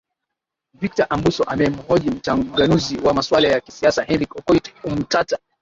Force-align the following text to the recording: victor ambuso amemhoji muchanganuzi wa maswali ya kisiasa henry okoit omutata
victor 0.79 1.05
ambuso 1.09 1.43
amemhoji 1.43 2.09
muchanganuzi 2.09 2.97
wa 2.97 3.13
maswali 3.13 3.47
ya 3.47 3.59
kisiasa 3.61 4.03
henry 4.03 4.27
okoit 4.35 4.73
omutata 4.83 5.37